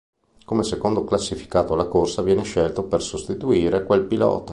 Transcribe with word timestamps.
Come 0.45 0.63
secondo 0.63 1.03
classificato 1.03 1.73
alla 1.73 1.85
corsa, 1.85 2.23
viene 2.23 2.41
scelto 2.41 2.81
per 2.85 3.03
sostituire 3.03 3.83
quel 3.83 4.01
pilota. 4.05 4.49